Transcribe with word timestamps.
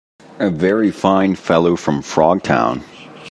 A 0.39 0.49
Very 0.49 0.89
Fine 0.89 1.35
Fellow 1.35 1.75
from 1.75 2.01
Frogtown. 2.01 2.81